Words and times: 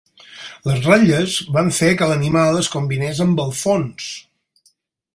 Les 0.69 0.79
ratlles 0.85 1.35
van 1.59 1.69
fer 1.81 1.91
que 2.01 2.09
l'animal 2.13 2.59
es 2.65 2.73
combinés 2.79 3.25
amb 3.29 3.45
el 3.47 3.57
fons, 3.63 4.13